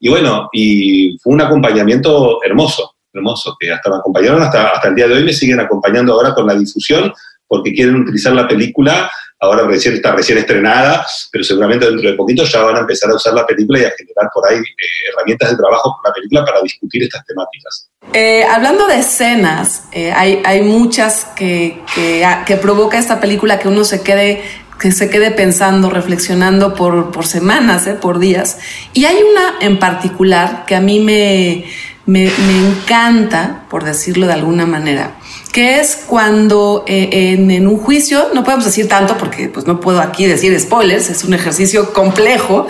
[0.00, 4.94] Y bueno, y fue un acompañamiento hermoso, hermoso, que hasta me acompañaron hasta, hasta el
[4.94, 7.12] día de hoy, me siguen acompañando ahora con la difusión
[7.46, 12.44] porque quieren utilizar la película, ahora recién está recién estrenada, pero seguramente dentro de poquito
[12.44, 15.50] ya van a empezar a usar la película y a generar por ahí eh, herramientas
[15.50, 17.90] de trabajo con la película para discutir estas temáticas.
[18.12, 23.68] Eh, hablando de escenas, eh, hay, hay, muchas que, que, que, provoca esta película que
[23.68, 24.42] uno se quede
[24.78, 28.58] que se quede pensando, reflexionando por, por semanas, por días.
[28.92, 31.64] Y hay una en particular que a mí me,
[32.04, 35.15] me, me encanta, por decirlo de alguna manera,
[35.56, 40.02] que es cuando eh, en, un juicio, no podemos decir tanto porque pues no puedo
[40.02, 42.66] aquí decir spoilers, es un ejercicio complejo,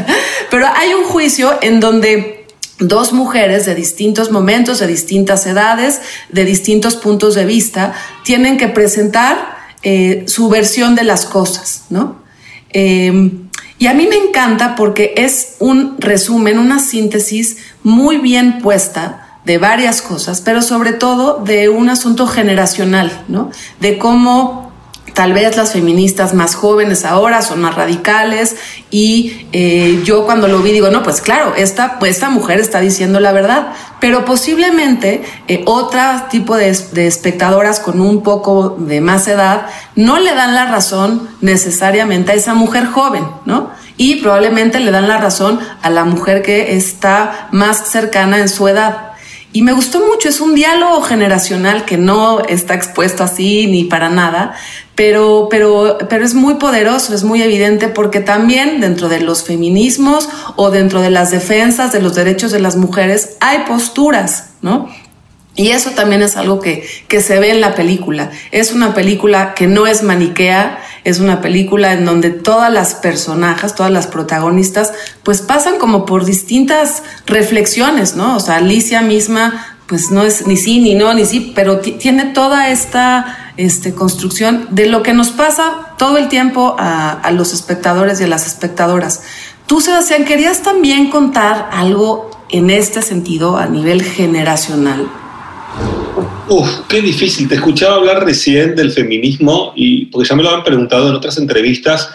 [0.50, 2.46] pero hay un juicio en donde
[2.78, 6.00] dos mujeres de distintos momentos, de distintas edades,
[6.30, 7.92] de distintos puntos de vista,
[8.24, 12.22] tienen que presentar eh, su versión de las cosas, ¿no?
[12.70, 13.32] Eh,
[13.78, 19.58] y a mí me encanta porque es un resumen, una síntesis muy bien puesta de
[19.58, 23.50] varias cosas, pero sobre todo de un asunto generacional, ¿no?
[23.80, 24.70] De cómo
[25.14, 28.56] tal vez las feministas más jóvenes ahora son más radicales
[28.90, 32.80] y eh, yo cuando lo vi digo, no, pues claro, esta, pues esta mujer está
[32.80, 36.00] diciendo la verdad, pero posiblemente eh, otro
[36.30, 41.28] tipo de, de, espectadoras con un poco de más edad no le dan la razón
[41.40, 43.70] necesariamente a esa mujer joven, ¿no?
[43.96, 48.66] Y probablemente le dan la razón a la mujer que está más cercana en su
[48.68, 49.09] edad.
[49.52, 54.08] Y me gustó mucho, es un diálogo generacional que no está expuesto así ni para
[54.08, 54.54] nada,
[54.94, 60.28] pero, pero, pero es muy poderoso, es muy evidente porque también dentro de los feminismos
[60.54, 64.88] o dentro de las defensas de los derechos de las mujeres hay posturas, ¿no?
[65.56, 68.30] Y eso también es algo que, que se ve en la película.
[68.52, 73.74] Es una película que no es maniquea, es una película en donde todas las personajes,
[73.74, 78.36] todas las protagonistas, pues pasan como por distintas reflexiones, ¿no?
[78.36, 82.26] O sea, Alicia misma, pues no es ni sí, ni no, ni sí, pero tiene
[82.26, 87.52] toda esta este, construcción de lo que nos pasa todo el tiempo a, a los
[87.52, 89.22] espectadores y a las espectadoras.
[89.66, 95.08] Tú, Sebastián, querías también contar algo en este sentido a nivel generacional.
[96.48, 97.48] Uf, qué difícil.
[97.48, 101.38] Te escuchaba hablar recién del feminismo y porque ya me lo han preguntado en otras
[101.38, 102.10] entrevistas.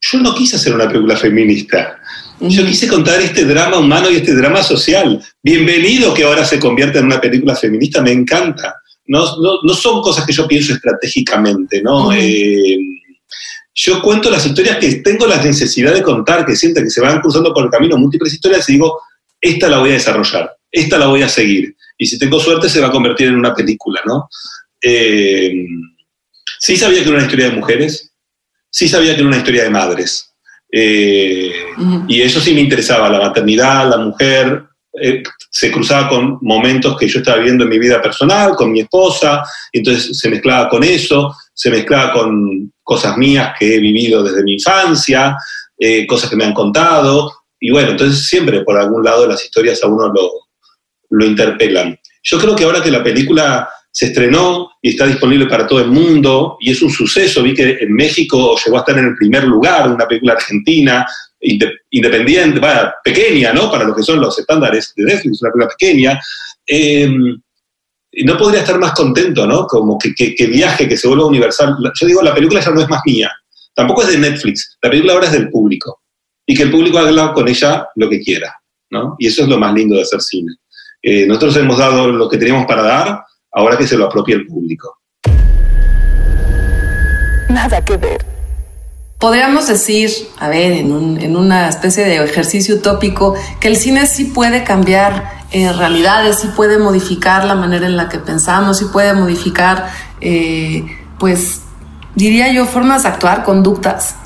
[0.00, 2.00] Yo no quise hacer una película feminista.
[2.40, 5.24] Yo quise contar este drama humano y este drama social.
[5.42, 8.74] Bienvenido que ahora se convierta en una película feminista, me encanta.
[9.06, 12.08] No, no, no son cosas que yo pienso estratégicamente, ¿no?
[12.08, 12.18] Uh -huh.
[12.18, 12.78] eh,
[13.72, 17.20] yo cuento las historias que tengo la necesidad de contar, que siento que se van
[17.20, 19.00] cruzando por el camino múltiples historias y digo,
[19.40, 22.80] esta la voy a desarrollar, esta la voy a seguir y si tengo suerte se
[22.80, 24.28] va a convertir en una película, ¿no?
[24.82, 25.52] Eh,
[26.58, 28.12] sí sabía que era una historia de mujeres,
[28.70, 30.32] sí sabía que era una historia de madres,
[30.70, 32.04] eh, uh -huh.
[32.08, 34.64] y eso sí me interesaba, la maternidad, la mujer,
[35.00, 38.80] eh, se cruzaba con momentos que yo estaba viviendo en mi vida personal, con mi
[38.80, 44.42] esposa, entonces se mezclaba con eso, se mezclaba con cosas mías que he vivido desde
[44.42, 45.36] mi infancia,
[45.78, 47.30] eh, cosas que me han contado,
[47.60, 50.45] y bueno, entonces siempre por algún lado las historias a uno lo,
[51.10, 51.98] lo interpelan.
[52.22, 55.90] Yo creo que ahora que la película se estrenó y está disponible para todo el
[55.90, 59.44] mundo y es un suceso, vi que en México llegó a estar en el primer
[59.44, 61.06] lugar, una película argentina,
[61.90, 63.70] independiente, bueno, pequeña, ¿no?
[63.70, 66.20] Para lo que son los estándares de Netflix, una película pequeña.
[66.66, 67.08] Eh,
[68.24, 69.66] no podría estar más contento, ¿no?
[69.66, 71.76] Como que, que, que, viaje, que se vuelva universal.
[71.98, 73.30] Yo digo, la película ya no es más mía,
[73.74, 76.02] tampoco es de Netflix, la película ahora es del público
[76.46, 78.54] y que el público haga con ella lo que quiera,
[78.90, 79.16] ¿no?
[79.18, 80.52] Y eso es lo más lindo de hacer cine.
[81.08, 84.44] Eh, nosotros hemos dado lo que teníamos para dar, ahora que se lo apropie el
[84.44, 84.98] público.
[87.48, 88.24] Nada que ver.
[89.20, 94.04] Podríamos decir, a ver, en, un, en una especie de ejercicio utópico, que el cine
[94.08, 98.86] sí puede cambiar eh, realidades, sí puede modificar la manera en la que pensamos, sí
[98.92, 99.86] puede modificar,
[100.20, 100.84] eh,
[101.20, 101.62] pues,
[102.16, 104.16] diría yo, formas de actuar, conductas.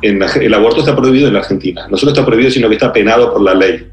[0.00, 1.86] En la, el aborto está prohibido en la Argentina.
[1.90, 3.88] No solo está prohibido, sino que está penado por la ley.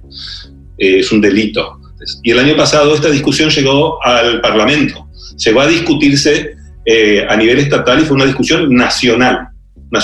[0.77, 1.78] Eh, es un delito.
[2.23, 5.07] Y el año pasado esta discusión llegó al Parlamento,
[5.37, 9.49] llegó a discutirse eh, a nivel estatal y fue una discusión nacional.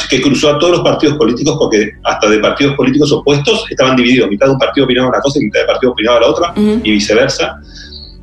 [0.10, 4.30] Que cruzó a todos los partidos políticos porque hasta de partidos políticos opuestos estaban divididos.
[4.30, 6.92] Mitad de un partido opinaba una cosa y mitad de partido opinaba la otra y
[6.92, 7.60] viceversa.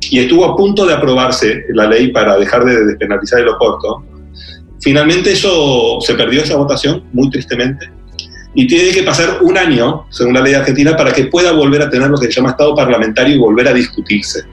[0.01, 4.03] Y estuvo a punto de aprobarse la ley para dejar de despenalizar el aborto.
[4.81, 7.89] Finalmente eso se perdió esa votación, muy tristemente.
[8.55, 11.89] Y tiene que pasar un año, según la ley argentina, para que pueda volver a
[11.89, 14.43] tener lo que se llama Estado parlamentario y volver a discutirse.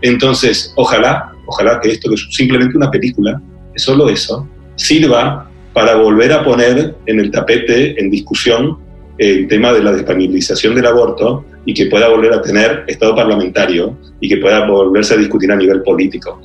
[0.00, 3.40] Entonces, ojalá, ojalá que esto, que es simplemente una película,
[3.74, 8.78] es solo eso, sirva para volver a poner en el tapete, en discusión,
[9.18, 13.96] el tema de la despenalización del aborto y que pueda volver a tener Estado parlamentario
[14.20, 16.40] y que pueda volverse a discutir a nivel político.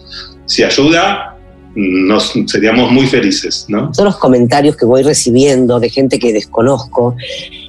[0.46, 1.37] Si ayuda,
[1.78, 3.92] nos seríamos muy felices, ¿no?
[3.92, 7.16] Todos los comentarios que voy recibiendo de gente que desconozco,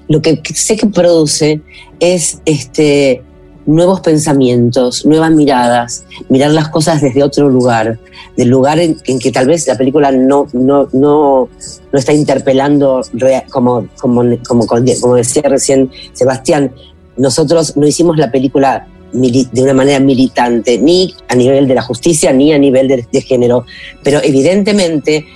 [0.09, 1.61] lo que sé que produce
[2.01, 3.23] es este
[3.67, 7.99] nuevos pensamientos, nuevas miradas, mirar las cosas desde otro lugar,
[8.35, 11.51] del lugar en, que tal vez la película no, no, no,
[11.93, 13.03] no está interpelando,
[13.51, 16.73] como, como, como, como decía recién Sebastián,
[17.19, 22.33] nosotros no hicimos la película de una manera militante, ni a nivel de la justicia,
[22.33, 23.65] ni a nivel de, género,
[24.03, 25.27] pero evidentemente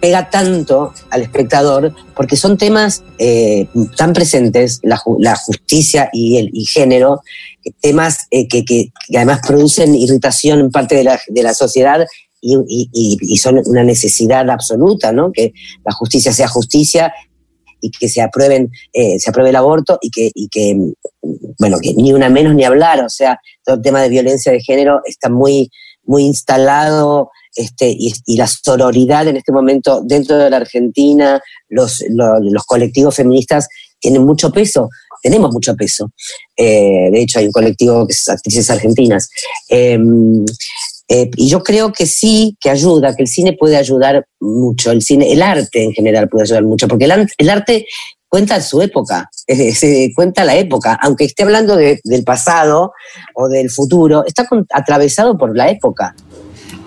[0.00, 4.96] pega tanto al espectador porque son temas eh, tan presentes, la,
[5.36, 7.22] justicia y el género,
[7.80, 12.06] temas eh, que, que, además producen irritación en parte de la, de la sociedad
[12.40, 15.32] y, y, son una necesidad absoluta, ¿no?
[15.32, 15.52] Que
[15.84, 17.12] la justicia sea justicia
[17.80, 20.76] y que se aprueben, eh, se apruebe el aborto y que, y que,
[21.58, 24.60] bueno, que ni una menos ni hablar, o sea, todo el tema de violencia de
[24.60, 25.70] género está muy,
[26.04, 32.40] muy instalado este, y, la sororidad en este momento dentro de la Argentina, los, los,
[32.40, 33.68] los colectivos feministas
[34.00, 34.88] tienen mucho peso
[35.22, 36.12] tenemos mucho peso.
[36.56, 39.28] Eh, de hecho, hay un colectivo que es actrices argentinas.
[39.68, 40.44] Em,
[41.08, 45.00] eh, y yo creo que sí, que ayuda, que el cine puede ayudar mucho, el
[45.00, 47.86] cine, el arte en general puede ayudar mucho, porque el, arte
[48.28, 52.92] cuenta su época, se cuenta la época, aunque esté hablando del pasado
[53.34, 56.14] o del futuro, está atravesado por la época.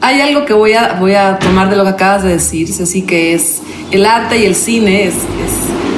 [0.02, 3.04] Hay algo que voy a, voy a tomar de lo que acabas de decir, así
[3.04, 3.60] que es
[3.92, 5.16] el arte y el cine es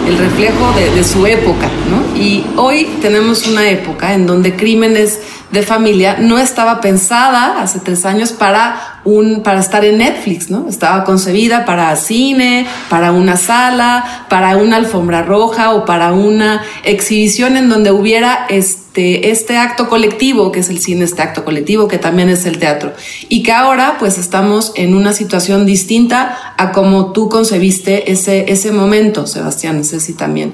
[0.07, 2.19] el reflejo de, su época, ¿no?
[2.19, 5.19] Y hoy tenemos una época en donde crímenes
[5.51, 10.67] de familia no estaba pensada hace tres años para un para estar en Netflix, ¿no?
[10.69, 17.57] Estaba concebida para cine, para una sala, para una alfombra roja o para una exhibición
[17.57, 21.97] en donde hubiera este este acto colectivo que es el cine, este acto colectivo que
[21.97, 22.93] también es el teatro
[23.27, 28.71] y que ahora pues estamos en una situación distinta a como tú concebiste ese ese
[28.71, 30.53] momento, Sebastián, no también.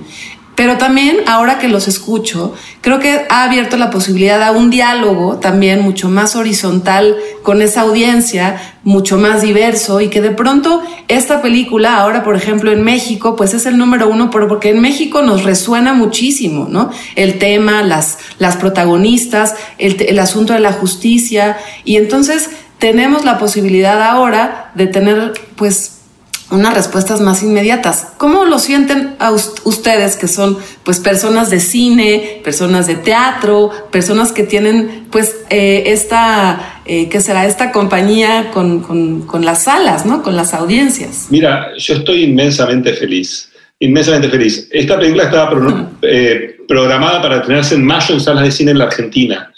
[0.60, 5.38] Pero también, ahora que los escucho, creo que ha abierto la posibilidad a un diálogo
[5.38, 11.42] también mucho más horizontal con esa audiencia, mucho más diverso y que de pronto esta
[11.42, 15.44] película, ahora por ejemplo en México, pues es el número uno porque en México nos
[15.44, 16.90] resuena muchísimo, ¿no?
[17.16, 23.38] El tema, las, las protagonistas, el, el asunto de la justicia y entonces tenemos la
[23.38, 25.99] posibilidad ahora de tener pues
[26.52, 28.14] unas respuestas más inmediatas.
[28.18, 34.32] ¿Cómo lo sienten a ustedes que son pues personas de cine, personas de teatro, personas
[34.32, 37.46] que tienen pues eh, esta, eh, ¿qué será?
[37.46, 40.24] Esta compañía con, con, las salas, ¿no?
[40.24, 41.28] Con las audiencias.
[41.30, 44.68] Mira, yo estoy inmensamente feliz, inmensamente feliz.
[44.72, 48.86] Esta película estaba eh, programada para estrenarse en mayo en salas de cine en la
[48.86, 49.54] Argentina.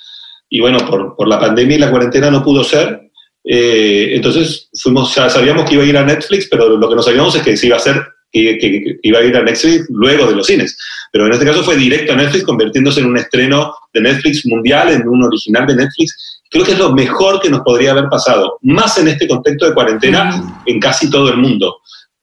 [0.49, 3.10] Y bueno, por, por la pandemia y la cuarentena no pudo ser,
[3.43, 7.01] eh, entonces fuimos, ya sabíamos que iba a ir a Netflix, pero lo que no
[7.01, 10.35] sabíamos es que se iba a hacer, que, iba a ir a Netflix luego de
[10.35, 10.77] los cines.
[11.11, 14.89] Pero en este caso fue directo a Netflix, convirtiéndose en un estreno de Netflix mundial,
[14.89, 16.41] en un original de Netflix.
[16.49, 19.73] Creo que es lo mejor que nos podría haber pasado, más en este contexto de
[19.73, 21.77] cuarentena en casi todo el mundo.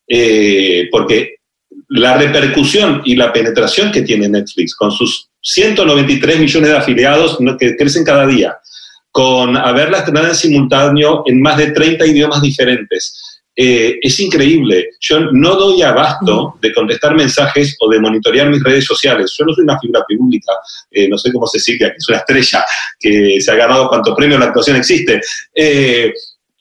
[0.06, 1.36] Eh, porque
[1.88, 7.76] la repercusión y la penetración que tiene Netflix con sus 193 millones de afiliados que
[7.76, 8.56] crecen cada día,
[9.10, 13.38] con haberla estrenado en simultáneo en más de 30 idiomas diferentes.
[13.60, 14.90] Eh, es increíble.
[15.00, 19.34] Yo no doy abasto de contestar mensajes o de monitorear mis redes sociales.
[19.36, 20.52] Yo no soy una figura pública,
[20.92, 22.64] eh, no sé cómo Cecilia, que es una estrella,
[23.00, 25.20] que se ha ganado cuanto premio la actuación existe.
[25.52, 26.12] Eh,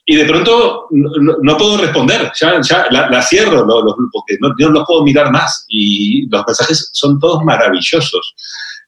[0.04, 3.64] y de pronto no, puedo responder, ya, ya la, cierro,
[4.10, 5.66] porque no, no los puedo mirar más.
[5.68, 8.34] Y los mensajes son todos maravillosos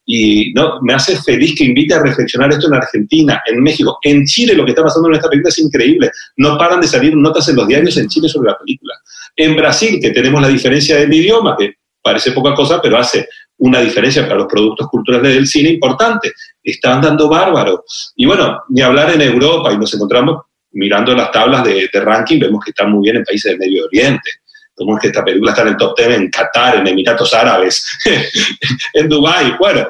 [0.05, 4.25] y no, me hace feliz que invite a reflexionar esto en Argentina, en México, en
[4.25, 4.55] Chile.
[4.55, 6.11] Lo que está pasando en esta película es increíble.
[6.37, 8.93] No paran de salir notas en los diarios en Chile sobre la película.
[9.35, 13.27] En Brasil, que tenemos la diferencia del idioma, que parece poca cosa, pero hace
[13.57, 16.33] una diferencia para los productos culturales del cine importante.
[16.63, 17.85] Está andando bárbaro.
[18.15, 20.41] Y bueno, ni hablar en Europa, y nos encontramos
[20.71, 23.85] mirando las tablas de, de ranking, vemos que está muy bien en países del Medio
[23.85, 24.29] Oriente.
[24.75, 27.85] Cómo es que esta película está en el top 10 en Qatar, en Emiratos Árabes,
[28.93, 29.87] en Dubái, bueno.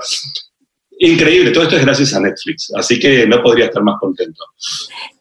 [1.03, 4.43] Increíble, todo esto es gracias a Netflix, así que no podría estar más contento.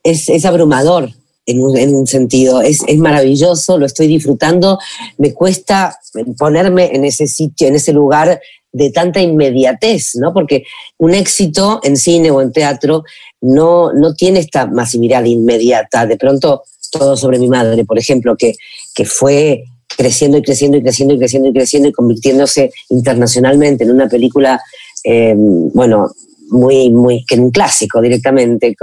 [0.02, 1.08] Es, es abrumador
[1.46, 4.78] en un, en un sentido, es, es, maravilloso, lo estoy disfrutando,
[5.16, 5.98] me cuesta
[6.38, 8.40] ponerme en ese sitio, en ese lugar
[8.72, 10.32] de tanta inmediatez, ¿no?
[10.32, 10.64] Porque
[10.98, 13.04] un éxito en cine o en teatro
[13.40, 16.06] no, no tiene esta masividad inmediata.
[16.06, 18.54] De pronto, todo sobre mi madre, por ejemplo, que,
[18.95, 19.64] que fue
[19.97, 24.61] creciendo y creciendo y creciendo y creciendo y creciendo y convirtiéndose internacionalmente en una película,
[25.05, 26.11] eh, bueno,
[26.51, 28.74] muy, muy, que un clásico directamente.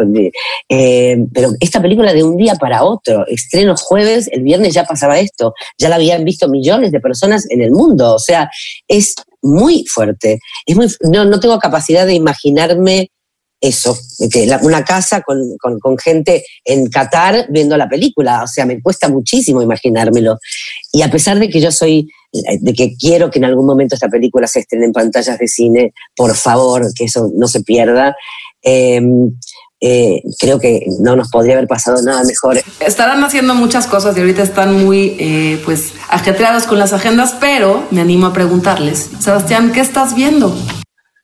[0.69, 5.19] Eh, pero esta película de un día para otro, estreno jueves, el viernes ya pasaba
[5.19, 8.49] esto, ya la habían visto millones de personas en el mundo, o sea,
[8.87, 10.39] es muy fuerte.
[10.65, 13.11] Es muy, no, no tengo capacidad de imaginarme
[13.59, 13.97] eso,
[14.61, 19.09] una casa con, con, con, gente en Qatar viendo la película, o sea, me cuesta
[19.09, 20.37] muchísimo imaginármelo.
[20.91, 24.09] Y a pesar de que yo soy, de que quiero que en algún momento esta
[24.09, 28.15] película se estrene en pantallas de cine, por favor, que eso no se pierda.
[28.61, 29.01] Eh,
[29.79, 32.57] eh, creo que no nos podría haber pasado nada mejor.
[32.79, 37.85] Estarán haciendo muchas cosas y ahorita están muy eh, pues ajetreados con las agendas, pero
[37.91, 40.55] me animo a preguntarles, Sebastián, ¿qué estás viendo?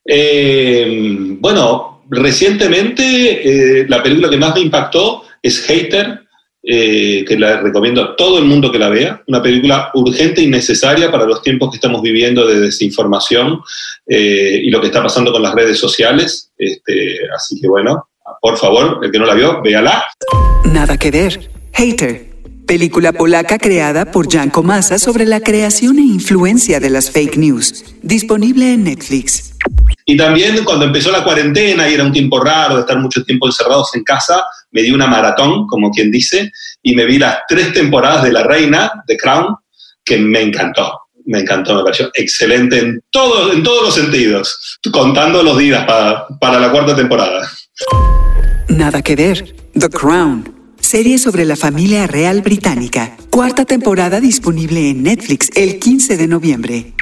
[0.05, 6.21] Eh, bueno, recientemente la película que más me impactó es Hater,
[6.61, 9.21] que la recomiendo a todo el mundo que la vea.
[9.27, 13.61] Una película urgente y necesaria para los tiempos que estamos viviendo de desinformación
[14.07, 16.51] y lo que está pasando con las redes sociales.
[16.57, 18.07] Este, así que bueno,
[18.41, 20.03] por favor, el que no la vio, véala.
[20.65, 21.49] Nada que ver.
[21.73, 22.32] Hater.
[22.73, 27.85] Película polaca creada por Jan Komasa sobre la creación e influencia de las fake news.
[28.01, 29.53] Disponible en Netflix.
[30.07, 33.45] Y también cuando empezó la cuarentena y era un tiempo raro de estar mucho tiempo
[33.45, 36.51] encerrados en casa, me di una maratón, como quien dice,
[36.81, 39.55] y me vi las tres temporadas de La Reina, de Crown,
[40.03, 40.99] que me encantó.
[41.25, 46.25] Me encantó, me pareció excelente en, todo, en todos los sentidos, contando los días para,
[46.39, 47.47] para la cuarta temporada.
[48.67, 49.55] Nada que ver.
[49.77, 50.62] The Crown.
[50.83, 53.15] Serie sobre la familia real británica.
[53.31, 56.93] Cuarta temporada disponible en Netflix el 15 de noviembre.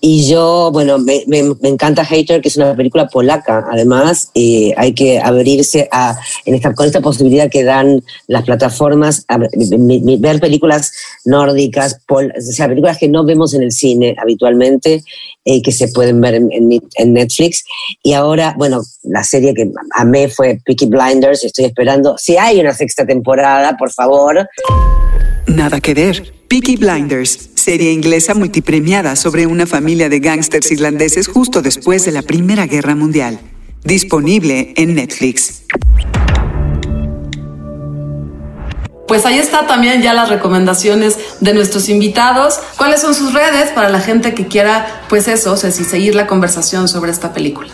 [0.00, 3.66] Y yo, bueno, me, me, encanta Hater, que es una película polaca.
[3.70, 9.24] Además, eh, hay que abrirse a, en esta, con esta posibilidad que dan las plataformas,
[9.26, 10.92] ver películas
[11.24, 15.02] nórdicas, pol, o sea, películas que no vemos en el cine habitualmente,
[15.46, 17.64] eh, que se pueden ver en, Netflix.
[18.02, 21.42] Y ahora, bueno, la serie que amé fue Peaky Blinders.
[21.42, 24.46] Estoy esperando, si hay una sexta temporada, por favor.
[25.46, 26.32] Nada que ver.
[26.48, 32.22] Peaky Blinders, serie inglesa multipremiada sobre una familia de gángsters irlandeses justo después de la
[32.22, 33.40] Primera Guerra Mundial.
[33.84, 35.64] Disponible en Netflix.
[39.06, 42.58] Pues ahí está también ya las recomendaciones de nuestros invitados.
[42.76, 46.16] ¿Cuáles son sus redes para la gente que quiera, pues eso, o sea, si seguir
[46.16, 47.68] la conversación sobre esta película?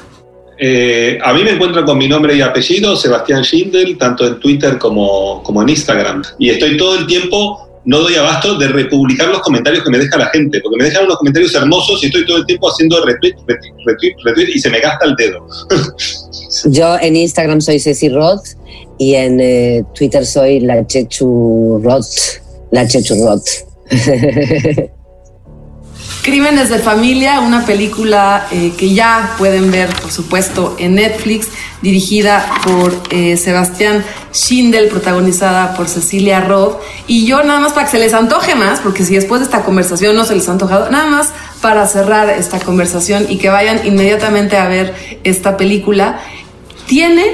[0.58, 4.78] Eh, a mí me encuentran con mi nombre y apellido, Sebastián Schindel, tanto en Twitter
[4.78, 6.22] como, como en Instagram.
[6.38, 10.16] Y estoy todo el tiempo no doy abasto de republicar los comentarios que me deja
[10.16, 13.34] la gente, porque me dejan unos comentarios hermosos y estoy todo el tiempo haciendo retweet,
[13.46, 15.46] retweet, retweet, retweet y se me gasta el dedo.
[16.66, 18.44] Yo en Instagram soy Ceci Roth
[18.98, 22.40] y en eh, Twitter soy la Chechu Roth.
[22.70, 23.48] La Chechu Roth.
[26.22, 31.48] Crímenes de Familia, una película eh, que ya pueden ver, por supuesto, en Netflix,
[31.82, 36.76] dirigida por eh, Sebastián Schindel, protagonizada por Cecilia Roth.
[37.08, 39.64] Y yo nada más para que se les antoje más, porque si después de esta
[39.64, 43.84] conversación no se les ha antojado, nada más para cerrar esta conversación y que vayan
[43.84, 44.94] inmediatamente a ver
[45.24, 46.20] esta película,
[46.86, 47.32] tiene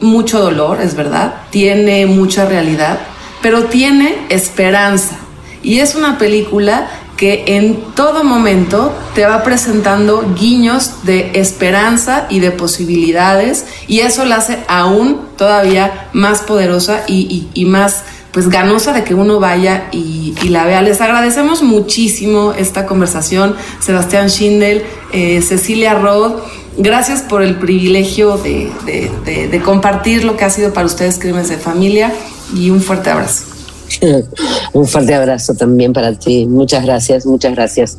[0.00, 2.98] mucho dolor, es verdad, tiene mucha realidad,
[3.40, 5.16] pero tiene esperanza.
[5.62, 12.40] Y es una película que en todo momento te va presentando guiños de esperanza y
[12.40, 18.02] de posibilidades y eso la hace aún todavía más poderosa y, y, más
[18.32, 20.82] pues ganosa de que uno vaya y, la vea.
[20.82, 26.42] Les agradecemos muchísimo esta conversación, Sebastián Schindel, eh, Cecilia Roth.
[26.76, 31.56] Gracias por el privilegio de, de compartir lo que ha sido para ustedes Crímenes de
[31.56, 32.12] Familia
[32.54, 33.55] y un fuerte abrazo.
[34.72, 36.46] Un fuerte abrazo también para ti.
[36.46, 37.98] Muchas gracias, muchas gracias.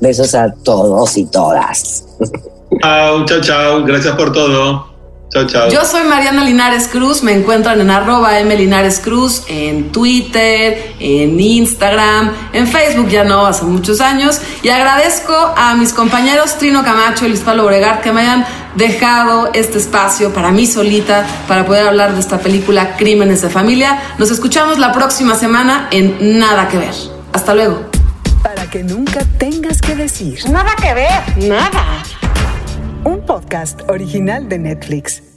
[0.00, 2.04] Besos a todos y todas.
[2.80, 3.84] Chao, chao, chao.
[3.84, 4.97] Gracias por todo.
[5.30, 5.68] Chao, chao.
[5.68, 11.38] Yo soy Mariana Linares Cruz, me encuentran en arroba M Linares Cruz, en Twitter, en
[11.38, 14.40] Instagram, en Facebook ya no, hace muchos años.
[14.62, 19.50] Y agradezco a mis compañeros Trino Camacho y Luis Pablo Obregar que me hayan dejado
[19.52, 24.00] este espacio para mí solita, para poder hablar de esta película Crímenes de Familia.
[24.16, 26.94] Nos escuchamos la próxima semana en Nada que Ver.
[27.34, 27.90] Hasta luego.
[28.42, 30.38] Para que nunca tengas que decir.
[30.48, 31.48] Nada que ver.
[31.48, 32.02] Nada.
[33.08, 35.27] Un podcast original de Netflix.